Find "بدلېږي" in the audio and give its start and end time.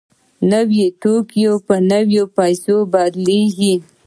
2.93-3.75